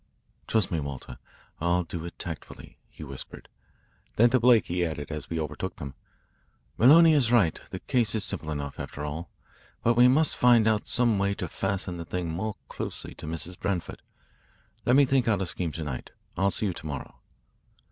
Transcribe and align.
"Trust 0.47 0.71
me, 0.71 0.79
Walter. 0.79 1.19
I'll 1.59 1.83
do 1.83 2.03
it 2.05 2.17
tactfully," 2.17 2.79
he 2.89 3.03
whispered, 3.03 3.47
then 4.15 4.31
to 4.31 4.39
Blake 4.39 4.65
he 4.65 4.83
added 4.83 5.11
as 5.11 5.29
we 5.29 5.39
overtook 5.39 5.75
them: 5.75 5.93
"Maloney 6.79 7.13
is 7.13 7.31
right. 7.31 7.61
The 7.69 7.81
case 7.81 8.15
is 8.15 8.23
simple 8.23 8.49
enough, 8.49 8.79
after 8.79 9.05
all. 9.05 9.29
But 9.83 9.93
we 9.95 10.07
must 10.07 10.37
find 10.37 10.67
out 10.67 10.87
some 10.87 11.19
way 11.19 11.35
to 11.35 11.47
fasten 11.47 11.97
the 11.97 12.05
thing 12.05 12.31
more 12.31 12.55
closely 12.67 13.13
on 13.21 13.29
Mrs. 13.31 13.59
Branford. 13.59 14.01
Let 14.87 14.95
me 14.95 15.05
think 15.05 15.27
out 15.27 15.39
a 15.39 15.45
scheme 15.45 15.71
to 15.73 15.83
night. 15.83 16.09
I'll 16.35 16.49
see 16.49 16.65
you 16.65 16.73
to 16.73 16.85
morrow." 16.87 17.17